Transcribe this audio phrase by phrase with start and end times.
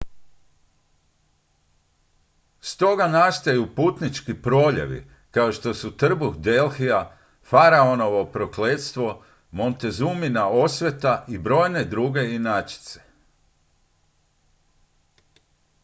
[2.61, 11.83] stoga nastaju putnički proljevi kao što su trbuh delhija faraonovo prokletstvo montezumina osveta i brojne
[11.83, 13.01] druge inačice